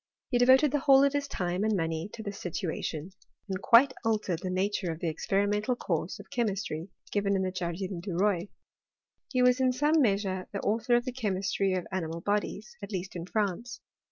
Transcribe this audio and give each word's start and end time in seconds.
He 0.31 0.39
devoted 0.39 0.71
the 0.71 0.79
whole 0.79 1.03
of 1.03 1.13
his 1.13 1.27
time 1.27 1.63
and 1.63 1.77
money 1.77 2.09
to 2.13 2.23
this 2.23 2.39
situation, 2.41 3.11
and 3.47 3.61
quite 3.61 3.93
altered 4.03 4.39
the 4.39 4.49
nature 4.49 4.91
of 4.91 4.99
the 4.99 5.09
experimental 5.09 5.75
course 5.75 6.17
of 6.19 6.27
che 6.31 6.43
mistry 6.43 6.89
given 7.11 7.35
in 7.35 7.43
the 7.43 7.51
Jardin 7.51 7.99
du 7.99 8.15
Roi. 8.17 8.49
He 9.31 9.43
was 9.43 9.59
in 9.59 9.71
some 9.71 10.01
measure 10.01 10.47
the 10.51 10.59
author 10.61 10.95
of 10.95 11.05
the 11.05 11.11
chemistry 11.11 11.73
of 11.75 11.85
animal 11.91 12.19
bodies, 12.21 12.75
at 12.81 12.91
least 12.91 13.15
in 13.15 13.27
France. 13.27 13.79